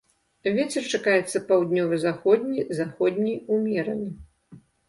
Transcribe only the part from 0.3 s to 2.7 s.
Вецер чакаецца паўднёва-заходні,